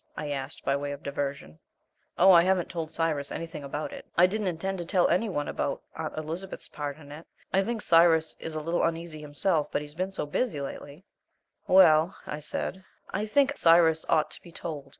[0.17, 1.59] I asked, by way of diversion.
[2.17, 4.03] "Oh, I haven't told Cyrus anything about it.
[4.17, 7.27] I didn't intend to tell any one about Aunt Elizabeth's part in it.
[7.53, 11.05] I think Cyrus is a little uneasy himself, but he's been so busy lately"
[11.67, 14.89] "Well," I said, "I think Cyrus ought to be told!